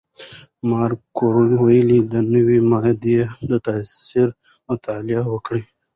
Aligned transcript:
ماري 0.69 0.95
کوري 1.17 1.55
ولې 1.65 1.99
د 2.11 2.13
نوې 2.33 2.59
ماده 2.69 3.19
د 3.49 3.51
تاثیر 3.65 4.27
مطالعه 4.67 5.23
وکړه؟ 5.33 5.59